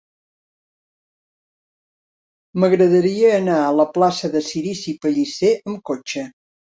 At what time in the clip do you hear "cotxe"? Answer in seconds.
5.91-6.25